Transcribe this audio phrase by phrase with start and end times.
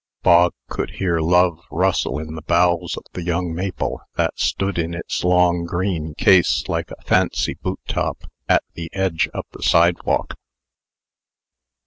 [0.23, 4.95] Bog could hear love rustle in the boughs of the young maple, that stood in
[4.95, 10.33] its long green case like a fancy boot top, at the edge of the sidewalk.